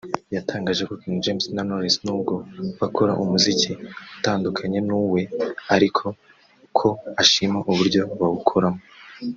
[0.35, 2.33] yatangaje ko King James na Knowless nubwo
[2.79, 3.71] bakora umuziki
[4.17, 5.21] utandukanye n’uwe
[5.75, 6.03] ariko
[6.77, 6.87] ko
[7.21, 8.81] ashima uburyo bawukoramo